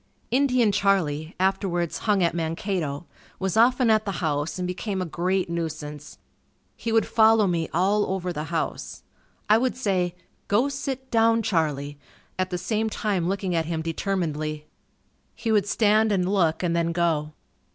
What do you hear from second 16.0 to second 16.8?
and look and